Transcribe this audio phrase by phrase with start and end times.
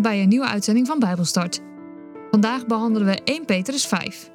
[0.00, 1.60] bij een nieuwe uitzending van Bijbelstart.
[2.30, 4.30] Vandaag behandelen we 1 Petrus 5.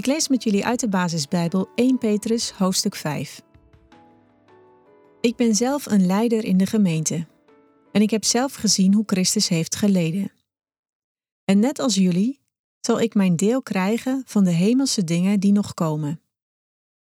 [0.00, 3.42] Ik lees met jullie uit de basisbijbel 1 Petrus hoofdstuk 5.
[5.20, 7.26] Ik ben zelf een leider in de gemeente
[7.92, 10.32] en ik heb zelf gezien hoe Christus heeft geleden.
[11.44, 12.40] En net als jullie
[12.80, 16.20] zal ik mijn deel krijgen van de hemelse dingen die nog komen.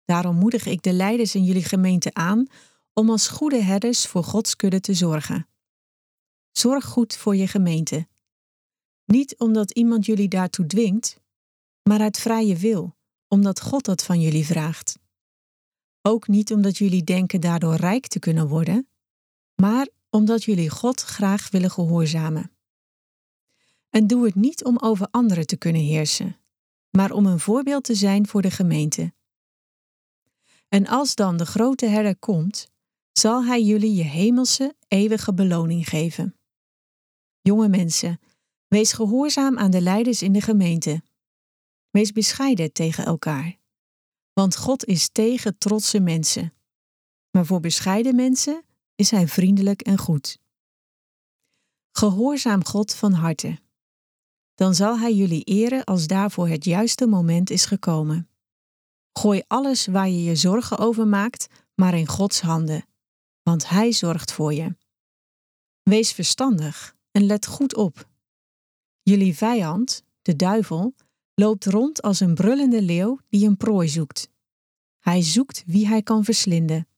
[0.05, 2.47] Daarom moedig ik de leiders in jullie gemeente aan
[2.93, 5.49] om als goede herders voor Gods kudde te zorgen.
[6.51, 8.07] Zorg goed voor je gemeente.
[9.05, 11.25] Niet omdat iemand jullie daartoe dwingt,
[11.89, 12.97] maar uit vrije wil,
[13.29, 14.99] omdat God dat van jullie vraagt.
[16.03, 18.89] Ook niet omdat jullie denken daardoor rijk te kunnen worden,
[19.55, 22.51] maar omdat jullie God graag willen gehoorzamen.
[23.91, 26.37] En doe het niet om over anderen te kunnen heersen,
[26.91, 29.15] maar om een voorbeeld te zijn voor de gemeente.
[30.69, 32.69] En als dan de grote herder komt,
[33.13, 36.37] zal hij jullie je hemelse, eeuwige beloning geven.
[37.41, 38.21] Jonge mensen,
[38.69, 41.03] wees gehoorzaam aan de leiders in de gemeente
[41.97, 43.57] Wees bescheiden tegen elkaar.
[44.33, 46.53] Want God is tegen trotse mensen.
[47.31, 50.39] Maar voor bescheiden mensen is Hij vriendelijk en goed.
[51.93, 53.59] Gehoorzaam God van harte.
[54.55, 58.29] Dan zal Hij jullie eren als daarvoor het juiste moment is gekomen.
[59.13, 62.87] Gooi alles waar je je zorgen over maakt, maar in Gods handen,
[63.43, 64.77] want Hij zorgt voor je.
[65.83, 68.09] Wees verstandig en let goed op.
[69.03, 70.95] Jullie vijand, de duivel,
[71.39, 74.29] loopt rond als een brullende leeuw die een prooi zoekt.
[74.99, 76.89] Hij zoekt wie hij kan verslinden.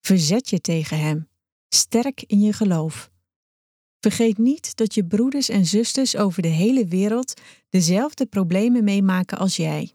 [0.00, 1.28] Verzet je tegen hem,
[1.68, 3.10] sterk in je geloof.
[4.00, 9.56] Vergeet niet dat je broeders en zusters over de hele wereld dezelfde problemen meemaken als
[9.56, 9.94] jij.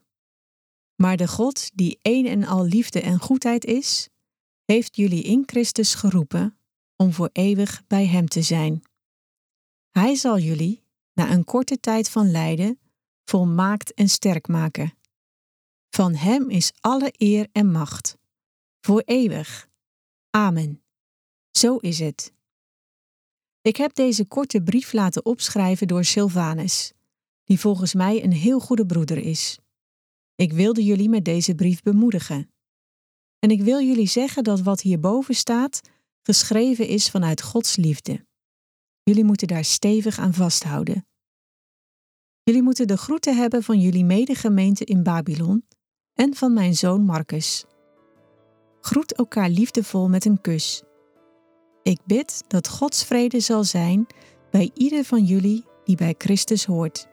[0.95, 4.09] Maar de God, die één en al liefde en goedheid is,
[4.66, 6.57] heeft jullie in Christus geroepen
[6.95, 8.81] om voor eeuwig bij Hem te zijn.
[9.91, 12.79] Hij zal jullie, na een korte tijd van lijden,
[13.29, 14.93] volmaakt en sterk maken.
[15.89, 18.17] Van Hem is alle eer en macht,
[18.81, 19.67] voor eeuwig.
[20.29, 20.83] Amen.
[21.51, 22.33] Zo is het.
[23.61, 26.91] Ik heb deze korte brief laten opschrijven door Sylvanus,
[27.43, 29.59] die volgens mij een heel goede broeder is.
[30.35, 32.51] Ik wilde jullie met deze brief bemoedigen.
[33.39, 35.81] En ik wil jullie zeggen dat wat hierboven staat,
[36.21, 38.25] geschreven is vanuit Gods liefde.
[39.03, 41.07] Jullie moeten daar stevig aan vasthouden.
[42.47, 45.66] Jullie moeten de groeten hebben van jullie medegemeente in Babylon
[46.13, 47.66] en van mijn zoon Marcus.
[48.81, 50.84] Groet elkaar liefdevol met een kus.
[51.84, 54.07] Ik bid dat Gods vrede zal zijn
[54.52, 57.07] bij ieder van jullie die bij Christus hoort.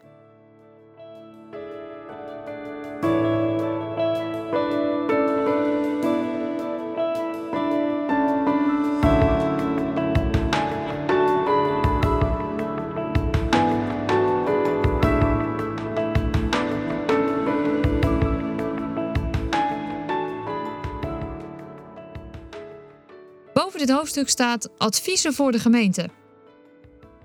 [23.87, 26.09] Dit hoofdstuk staat adviezen voor de gemeente.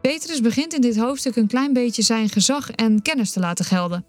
[0.02, 4.06] Petrus begint in dit hoofdstuk een klein beetje zijn gezag en kennis te laten gelden.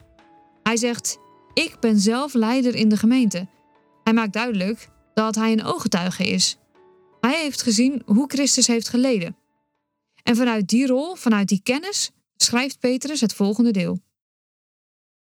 [0.63, 1.19] Hij zegt:
[1.55, 3.49] Ik ben zelf leider in de gemeente.
[4.05, 6.59] Hij maakt duidelijk dat hij een ooggetuige is.
[7.21, 9.37] Hij heeft gezien hoe Christus heeft geleden.
[10.23, 14.01] En vanuit die rol, vanuit die kennis, schrijft Petrus het volgende deel.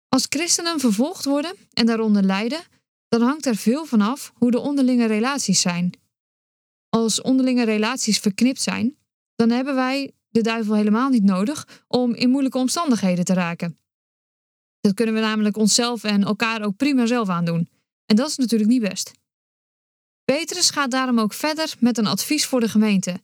[0.08, 2.60] Als christenen vervolgd worden en daaronder lijden,
[3.08, 6.00] dan hangt er veel van af hoe de onderlinge relaties zijn
[6.90, 8.96] als onderlinge relaties verknipt zijn,
[9.34, 13.78] dan hebben wij de duivel helemaal niet nodig om in moeilijke omstandigheden te raken.
[14.80, 17.68] Dat kunnen we namelijk onszelf en elkaar ook prima zelf aandoen.
[18.06, 19.12] En dat is natuurlijk niet best.
[20.24, 23.22] Petrus gaat daarom ook verder met een advies voor de gemeente.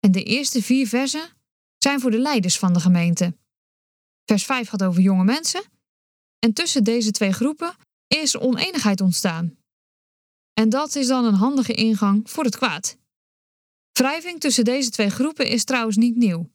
[0.00, 1.28] En de eerste vier versen
[1.78, 3.36] zijn voor de leiders van de gemeente.
[4.24, 5.62] Vers 5 gaat over jonge mensen.
[6.38, 7.74] En tussen deze twee groepen
[8.06, 9.56] is oneenigheid ontstaan.
[10.60, 12.96] En dat is dan een handige ingang voor het kwaad.
[13.92, 16.50] Wrijving tussen deze twee groepen is trouwens niet nieuw.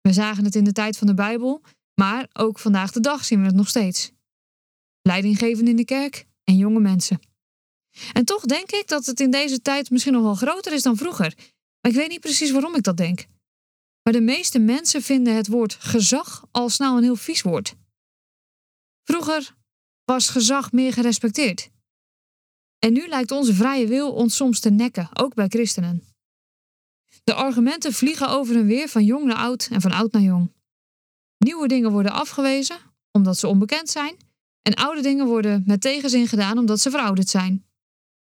[0.00, 1.62] We zagen het in de tijd van de Bijbel,
[1.94, 4.12] maar ook vandaag de dag zien we het nog steeds.
[5.02, 7.20] Leidinggevenden in de kerk en jonge mensen.
[8.12, 10.96] En toch denk ik dat het in deze tijd misschien nog wel groter is dan
[10.96, 11.34] vroeger.
[11.80, 13.26] Maar ik weet niet precies waarom ik dat denk.
[14.02, 17.74] Maar de meeste mensen vinden het woord gezag al snel een heel vies woord.
[19.04, 19.56] Vroeger
[20.04, 21.70] was gezag meer gerespecteerd.
[22.84, 26.04] En nu lijkt onze vrije wil ons soms te nekken, ook bij christenen.
[27.24, 30.52] De argumenten vliegen over en weer van jong naar oud en van oud naar jong.
[31.38, 32.76] Nieuwe dingen worden afgewezen
[33.10, 34.16] omdat ze onbekend zijn,
[34.62, 37.66] en oude dingen worden met tegenzin gedaan omdat ze verouderd zijn.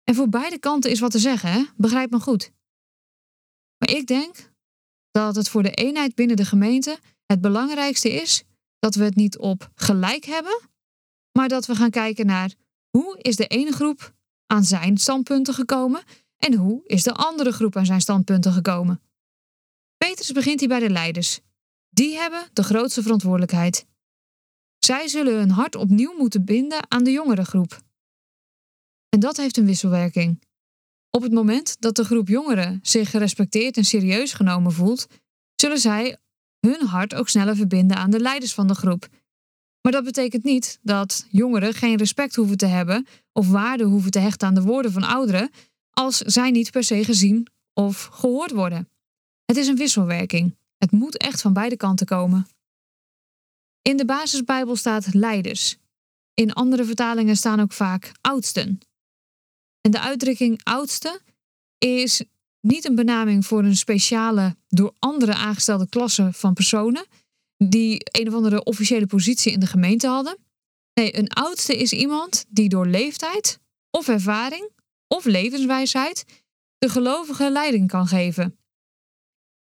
[0.04, 1.64] En voor beide kanten is wat te zeggen, hè?
[1.78, 2.52] begrijp me goed.
[3.78, 4.54] Maar ik denk
[5.12, 8.44] dat het voor de eenheid binnen de gemeente het belangrijkste is
[8.80, 10.60] dat we het niet op gelijk hebben,
[11.32, 12.54] maar dat we gaan kijken naar
[12.90, 14.14] hoe is de ene groep
[14.54, 16.04] aan zijn standpunten gekomen
[16.38, 19.02] en hoe is de andere groep aan zijn standpunten gekomen.
[19.98, 21.40] Petrus begint hier bij de leiders.
[21.90, 23.86] Die hebben de grootste verantwoordelijkheid.
[24.80, 27.82] Zij zullen hun hart opnieuw moeten binden aan de jongere groep.
[29.10, 30.44] En dat heeft een wisselwerking.
[31.10, 35.08] Op het moment dat de groep jongeren zich gerespecteerd en serieus genomen voelt,
[35.56, 36.18] zullen zij
[36.60, 39.08] hun hart ook sneller verbinden aan de leiders van de groep.
[39.84, 44.20] Maar dat betekent niet dat jongeren geen respect hoeven te hebben of waarde hoeven te
[44.20, 45.52] hechten aan de woorden van ouderen
[45.92, 48.90] als zij niet per se gezien of gehoord worden.
[49.46, 50.56] Het is een wisselwerking.
[50.78, 52.48] Het moet echt van beide kanten komen.
[53.82, 55.78] In de basisbijbel staat leiders.
[56.34, 58.80] In andere vertalingen staan ook vaak oudsten.
[59.82, 61.22] En de uitdrukking oudste
[61.78, 62.24] is
[62.60, 67.06] niet een benaming voor een speciale, door anderen aangestelde klasse van personen
[67.58, 70.38] die een of andere officiële positie in de gemeente hadden.
[70.94, 73.60] Nee, een oudste is iemand die door leeftijd
[73.90, 74.70] of ervaring
[75.08, 76.26] of levenswijsheid
[76.78, 78.58] de gelovige leiding kan geven.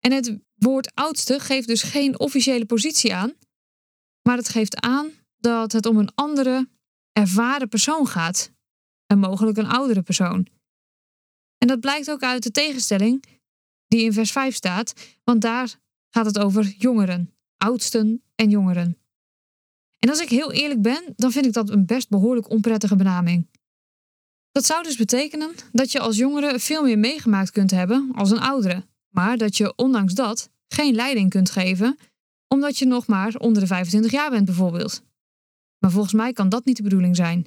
[0.00, 3.32] En het woord oudste geeft dus geen officiële positie aan,
[4.22, 6.69] maar het geeft aan dat het om een andere,
[7.12, 8.52] ervaren persoon gaat
[9.06, 10.46] en mogelijk een oudere persoon.
[11.58, 13.25] En dat blijkt ook uit de tegenstelling
[13.86, 14.92] die in vers 5 staat,
[15.25, 15.75] want daar
[16.10, 17.33] gaat het over jongeren,
[17.64, 18.99] oudsten en jongeren.
[19.99, 23.49] En als ik heel eerlijk ben, dan vind ik dat een best behoorlijk onprettige benaming.
[24.52, 28.40] Dat zou dus betekenen dat je als jongere veel meer meegemaakt kunt hebben als een
[28.40, 31.96] oudere, maar dat je ondanks dat geen leiding kunt geven,
[32.49, 35.02] omdat je nog maar onder de 25 jaar bent bijvoorbeeld.
[35.78, 37.46] Maar volgens mij kan dat niet de bedoeling zijn.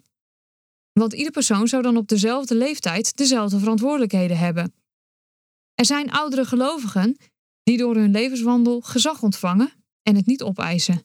[0.94, 4.74] Want ieder persoon zou dan op dezelfde leeftijd dezelfde verantwoordelijkheden hebben.
[5.74, 7.18] Er zijn oudere gelovigen
[7.64, 9.72] die door hun levenswandel gezag ontvangen
[10.08, 11.04] en het niet opeisen.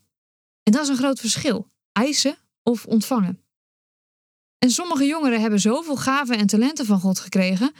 [0.62, 3.44] En dat is een groot verschil: eisen of ontvangen.
[4.58, 7.72] En sommige jongeren hebben zoveel gaven en talenten van God gekregen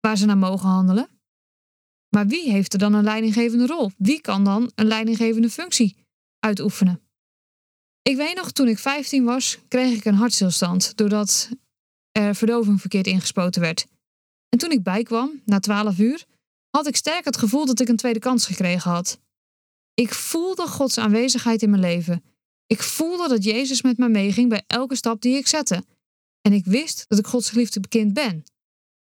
[0.00, 1.08] waar ze naar mogen handelen.
[2.08, 3.90] Maar wie heeft er dan een leidinggevende rol?
[3.96, 5.96] Wie kan dan een leidinggevende functie
[6.38, 7.00] uitoefenen?
[8.02, 11.48] Ik weet nog, toen ik 15 was, kreeg ik een hartstilstand doordat
[12.10, 13.86] er verdoving verkeerd ingespoten werd.
[14.48, 16.24] En toen ik bijkwam, na 12 uur,
[16.70, 19.20] had ik sterk het gevoel dat ik een tweede kans gekregen had.
[19.94, 22.24] Ik voelde Gods aanwezigheid in mijn leven.
[22.66, 25.84] Ik voelde dat Jezus met me meeging bij elke stap die ik zette.
[26.40, 28.44] En ik wist dat ik Gods geliefde kind ben.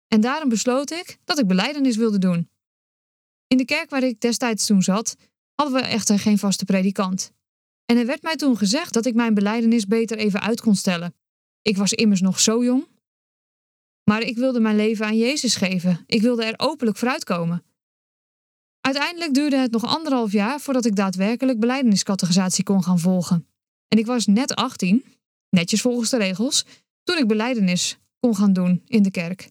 [0.09, 2.49] En daarom besloot ik dat ik beleidenis wilde doen.
[3.47, 5.17] In de kerk waar ik destijds toen zat,
[5.55, 7.33] hadden we echter geen vaste predikant.
[7.87, 11.15] En er werd mij toen gezegd dat ik mijn beleidenis beter even uit kon stellen.
[11.63, 12.87] Ik was immers nog zo jong.
[14.05, 16.05] Maar ik wilde mijn leven aan Jezus geven.
[16.07, 17.65] Ik wilde er openlijk vooruitkomen.
[18.87, 23.47] Uiteindelijk duurde het nog anderhalf jaar voordat ik daadwerkelijk beleideniscategorisatie kon gaan volgen.
[23.89, 25.05] En ik was net 18,
[25.51, 26.65] netjes volgens de regels,
[27.03, 29.51] toen ik beleidenis kon gaan doen in de kerk.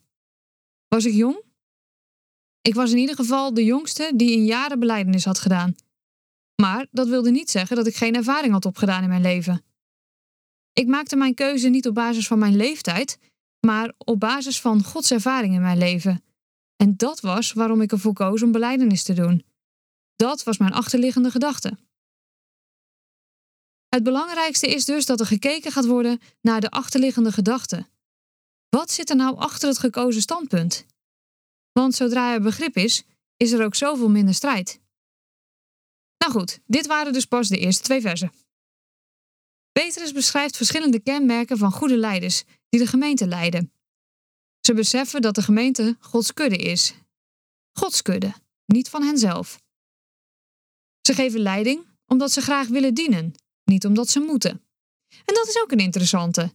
[0.88, 1.42] Was ik jong?
[2.62, 5.76] Ik was in ieder geval de jongste die in jaren beleidenis had gedaan.
[6.62, 9.66] Maar dat wilde niet zeggen dat ik geen ervaring had opgedaan in mijn leven.
[10.74, 13.18] Ik maakte mijn keuze niet op basis van mijn leeftijd,
[13.60, 16.24] maar op basis van Gods ervaring in mijn leven.
[16.84, 19.46] En dat was waarom ik ervoor koos om beleidenis te doen.
[20.16, 21.78] Dat was mijn achterliggende gedachte.
[23.90, 27.88] Het belangrijkste is dus dat er gekeken gaat worden naar de achterliggende gedachte.
[28.70, 30.86] Wat zit er nou achter het gekozen standpunt?
[31.72, 33.04] Want zodra er begrip is,
[33.38, 34.82] is er ook zoveel minder strijd.
[36.18, 38.32] Nou goed, dit waren dus pas de eerste twee versen.
[39.72, 43.73] Petrus beschrijft verschillende kenmerken van goede leiders die de gemeente leiden.
[44.66, 46.94] Ze beseffen dat de gemeente Gods kudde is.
[47.72, 48.34] Gods kudde,
[48.66, 49.62] niet van henzelf.
[51.02, 54.52] Ze geven leiding omdat ze graag willen dienen, niet omdat ze moeten.
[55.26, 56.54] En dat is ook een interessante.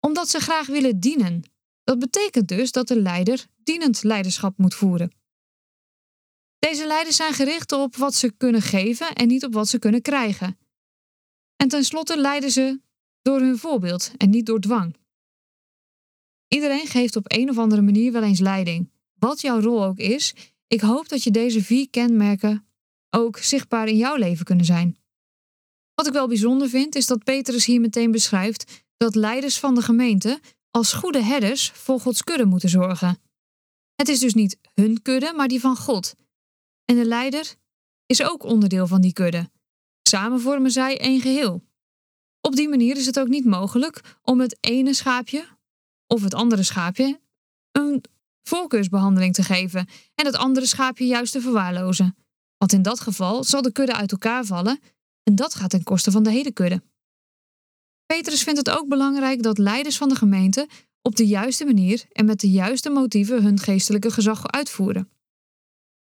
[0.00, 1.42] Omdat ze graag willen dienen.
[1.82, 5.12] Dat betekent dus dat de leider dienend leiderschap moet voeren.
[6.58, 10.02] Deze leiders zijn gericht op wat ze kunnen geven en niet op wat ze kunnen
[10.02, 10.58] krijgen.
[11.56, 12.80] En tenslotte leiden ze
[13.22, 14.96] door hun voorbeeld en niet door dwang.
[16.54, 18.90] Iedereen geeft op een of andere manier wel eens leiding.
[19.18, 20.34] Wat jouw rol ook is,
[20.66, 22.66] ik hoop dat je deze vier kenmerken
[23.10, 24.96] ook zichtbaar in jouw leven kunnen zijn.
[25.94, 29.82] Wat ik wel bijzonder vind, is dat Petrus hier meteen beschrijft dat leiders van de
[29.82, 33.18] gemeente als goede herders voor Gods kudde moeten zorgen.
[33.94, 36.14] Het is dus niet hun kudde, maar die van God.
[36.84, 37.54] En de leider
[38.06, 39.50] is ook onderdeel van die kudde.
[40.02, 41.62] Samen vormen zij één geheel.
[42.40, 45.53] Op die manier is het ook niet mogelijk om het ene schaapje
[46.14, 47.20] of het andere schaapje
[47.72, 48.04] een
[48.42, 52.16] voorkeursbehandeling te geven en het andere schaapje juist te verwaarlozen.
[52.58, 54.80] Want in dat geval zal de kudde uit elkaar vallen
[55.22, 56.82] en dat gaat ten koste van de hele kudde.
[58.06, 60.68] Petrus vindt het ook belangrijk dat leiders van de gemeente
[61.02, 65.10] op de juiste manier en met de juiste motieven hun geestelijke gezag uitvoeren.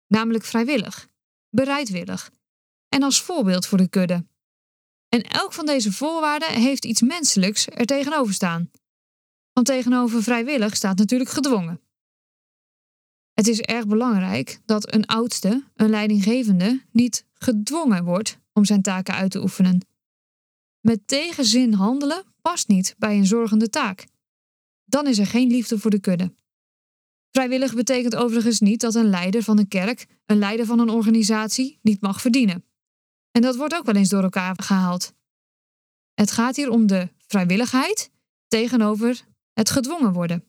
[0.07, 1.07] Namelijk vrijwillig,
[1.49, 2.31] bereidwillig
[2.89, 4.25] en als voorbeeld voor de kudde.
[5.09, 8.69] En elk van deze voorwaarden heeft iets menselijks er tegenover staan.
[9.57, 11.81] Want tegenover vrijwillig staat natuurlijk gedwongen.
[13.33, 19.13] Het is erg belangrijk dat een oudste, een leidinggevende, niet gedwongen wordt om zijn taken
[19.13, 19.87] uit te oefenen.
[20.79, 24.07] Met tegenzin handelen past niet bij een zorgende taak.
[24.85, 26.35] Dan is er geen liefde voor de kudde.
[27.31, 31.79] Vrijwillig betekent overigens niet dat een leider van een kerk, een leider van een organisatie,
[31.81, 32.65] niet mag verdienen.
[33.31, 35.13] En dat wordt ook wel eens door elkaar gehaald.
[36.13, 38.11] Het gaat hier om de vrijwilligheid
[38.47, 39.25] tegenover
[39.57, 40.43] het gedwongen worden.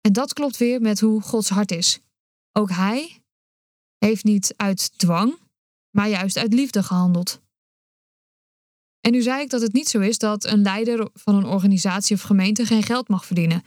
[0.00, 2.00] En dat klopt weer met hoe Gods hart is.
[2.52, 3.22] Ook Hij
[3.98, 5.38] heeft niet uit dwang,
[5.90, 7.40] maar juist uit liefde gehandeld.
[9.00, 12.16] En nu zei ik dat het niet zo is dat een leider van een organisatie
[12.16, 13.62] of gemeente geen geld mag verdienen.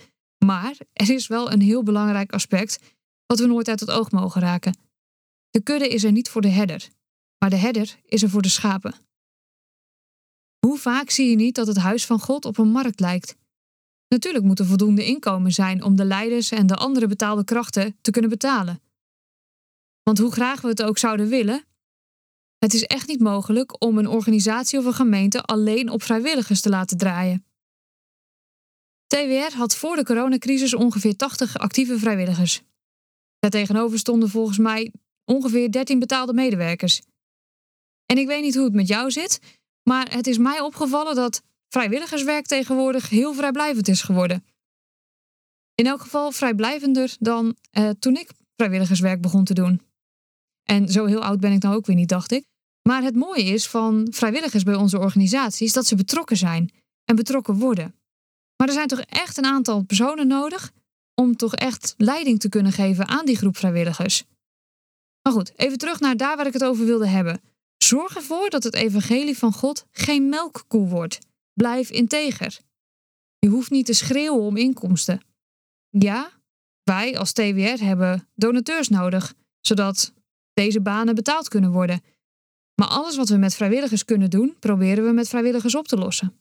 [0.46, 2.80] Maar er is wel een heel belangrijk aspect
[3.26, 4.78] wat we nooit uit het oog mogen raken.
[5.50, 6.90] De kudde is er niet voor de herder,
[7.38, 8.96] maar de herder is er voor de schapen.
[10.60, 13.42] Hoe vaak zie je niet dat het huis van God op een markt lijkt?
[14.14, 18.12] Natuurlijk moet er voldoende inkomen zijn om de leiders en de andere betaalde krachten te
[18.12, 18.82] kunnen betalen.
[20.04, 21.64] Want hoe graag we het ook zouden willen,
[22.58, 26.70] het is echt niet mogelijk om een organisatie of een gemeente alleen op vrijwilligers te
[26.70, 27.46] laten draaien.
[29.08, 32.62] TWR had voor de coronacrisis ongeveer 80 actieve vrijwilligers.
[33.40, 34.94] Daartegenover stonden volgens mij
[35.26, 37.02] ongeveer 13 betaalde medewerkers.
[38.06, 41.42] En ik weet niet hoe het met jou zit, maar het is mij opgevallen dat
[41.74, 44.46] vrijwilligerswerk tegenwoordig heel vrijblijvend is geworden.
[45.76, 49.82] In elk geval vrijblijvender dan eh, toen ik vrijwilligerswerk begon te doen.
[50.64, 52.46] En zo heel oud ben ik nou ook weer niet, dacht ik.
[52.82, 56.72] Maar het mooie is van vrijwilligers bij onze organisaties dat ze betrokken zijn
[57.04, 57.96] en betrokken worden.
[58.58, 60.72] Maar er zijn toch echt een aantal personen nodig
[61.16, 64.24] om toch echt leiding te kunnen geven aan die groep vrijwilligers.
[65.22, 67.42] Maar goed, even terug naar daar waar ik het over wilde hebben.
[67.78, 71.20] Zorg ervoor dat het evangelie van God geen melkkoe wordt.
[71.54, 72.60] Blijf integer.
[73.40, 75.22] Je hoeft niet te schreeuwen om inkomsten.
[75.90, 76.32] Ja,
[76.84, 80.14] wij als TWR hebben donateurs nodig, zodat
[80.54, 82.02] deze banen betaald kunnen worden.
[82.76, 86.38] Maar alles wat we met vrijwilligers kunnen doen, proberen we met vrijwilligers op te lossen.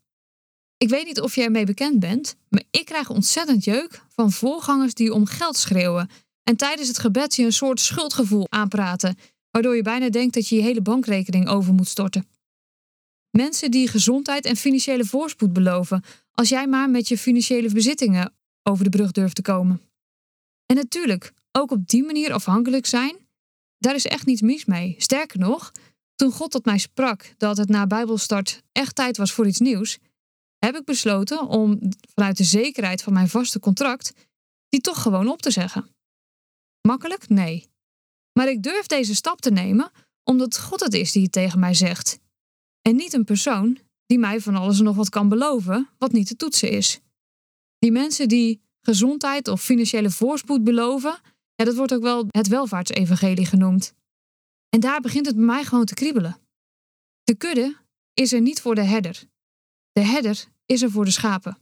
[0.77, 4.95] Ik weet niet of je ermee bekend bent, maar ik krijg ontzettend jeuk van voorgangers
[4.95, 6.11] die om geld schreeuwen
[6.43, 9.17] en tijdens het gebed je een soort schuldgevoel aanpraten,
[9.51, 12.27] waardoor je bijna denkt dat je je hele bankrekening over moet storten.
[13.33, 18.85] Mensen die gezondheid en financiële voorspoed beloven, als jij maar met je financiële bezittingen over
[18.85, 19.81] de brug durft te komen.
[20.67, 23.17] En natuurlijk, ook op die manier afhankelijk zijn,
[23.79, 24.95] daar is echt niets mis mee.
[24.99, 25.73] Sterker nog,
[26.15, 29.99] toen God tot mij sprak dat het na Bijbelstart echt tijd was voor iets nieuws,
[30.59, 31.79] heb ik besloten om
[32.15, 34.13] vanuit de zekerheid van mijn vaste contract
[34.69, 35.89] die toch gewoon op te zeggen.
[36.81, 37.29] Makkelijk?
[37.29, 37.67] Nee.
[38.33, 39.91] Maar ik durf deze stap te nemen
[40.25, 42.19] omdat God het is die het tegen mij zegt.
[42.83, 46.27] En niet een persoon die mij van alles en nog wat kan beloven wat niet
[46.27, 47.01] te toetsen is.
[47.79, 51.21] Die mensen die gezondheid of financiële voorspoed beloven,
[51.55, 53.95] ja, dat wordt ook wel het welvaartsevangelie genoemd.
[54.69, 56.37] En daar begint het bij mij gewoon te kriebelen.
[57.25, 57.77] De kudde
[58.15, 59.25] is er niet voor de herder.
[59.93, 61.59] De herder is er voor de schapen.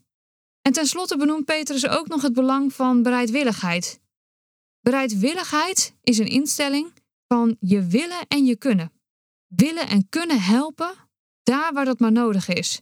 [0.62, 4.00] En tenslotte benoemt Petrus ook nog het belang van bereidwilligheid.
[4.80, 6.92] Bereidwilligheid is een instelling
[7.26, 8.92] van je willen en je kunnen.
[9.46, 10.94] Willen en kunnen helpen
[11.50, 12.80] daar waar dat maar nodig is.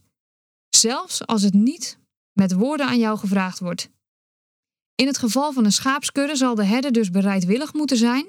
[0.69, 1.99] Zelfs als het niet
[2.33, 3.89] met woorden aan jou gevraagd wordt.
[4.95, 8.27] In het geval van een schaapskudde zal de herder dus bereidwillig moeten zijn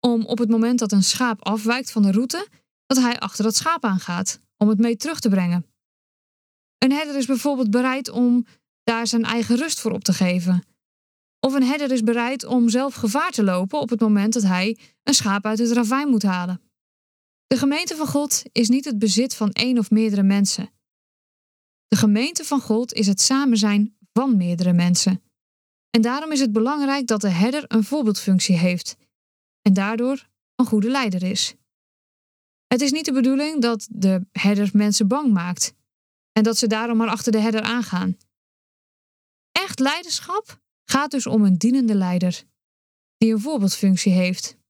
[0.00, 2.48] om op het moment dat een schaap afwijkt van de route,
[2.86, 5.66] dat hij achter dat schaap aangaat om het mee terug te brengen.
[6.78, 8.46] Een herder is bijvoorbeeld bereid om
[8.82, 10.64] daar zijn eigen rust voor op te geven.
[11.40, 14.78] Of een herder is bereid om zelf gevaar te lopen op het moment dat hij
[15.02, 16.60] een schaap uit het ravijn moet halen.
[17.52, 20.70] De gemeente van God is niet het bezit van één of meerdere mensen.
[21.88, 25.22] De gemeente van God is het samen zijn van meerdere mensen.
[25.90, 28.96] En daarom is het belangrijk dat de herder een voorbeeldfunctie heeft
[29.62, 31.54] en daardoor een goede leider is.
[32.66, 35.74] Het is niet de bedoeling dat de herder mensen bang maakt
[36.32, 38.16] en dat ze daarom maar achter de herder aangaan.
[39.50, 42.44] Echt leiderschap gaat dus om een dienende leider
[43.16, 44.60] die een voorbeeldfunctie heeft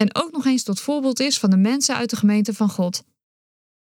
[0.00, 3.04] en ook nog eens tot voorbeeld is van de mensen uit de gemeente van God.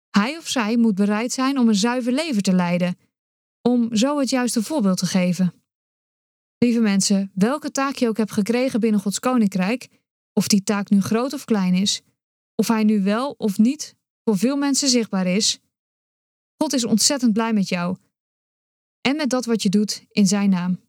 [0.10, 2.98] Hij of zij moet bereid zijn om een zuiver leven te leiden,
[3.62, 5.54] om zo het juiste voorbeeld te geven.
[6.58, 9.88] Lieve mensen, welke taak je ook hebt gekregen binnen Gods koninkrijk,
[10.34, 12.02] of die taak nu groot of klein is,
[12.56, 15.60] of hij nu wel of niet voor veel mensen zichtbaar is,
[16.58, 17.98] God is ontzettend blij met jou
[19.02, 20.89] en met dat wat je doet in Zijn naam.